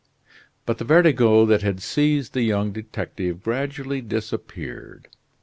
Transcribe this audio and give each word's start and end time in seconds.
But 0.65 0.79
the 0.79 0.83
vertigo 0.83 1.45
that 1.45 1.61
had 1.61 1.79
seized 1.79 2.33
the 2.33 2.41
young 2.41 2.71
detective 2.71 3.43
gradually 3.43 4.01
disappeared. 4.01 5.07